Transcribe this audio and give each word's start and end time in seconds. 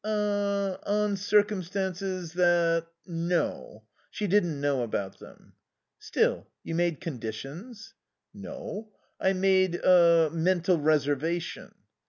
"Er 0.03 0.79
on 0.87 1.15
circumstances 1.15 2.33
that 2.33 2.87
No. 3.05 3.83
She 4.09 4.25
didn't 4.25 4.59
know 4.59 4.81
about 4.81 5.19
them." 5.19 5.53
"Still, 5.99 6.47
you 6.63 6.73
made 6.73 6.99
conditions?" 6.99 7.93
"No. 8.33 8.91
I 9.19 9.33
made 9.33 9.75
a 9.75 10.31
mental 10.33 10.79
reservation." 10.79 11.75